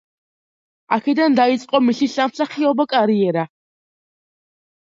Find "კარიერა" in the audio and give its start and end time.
2.95-3.47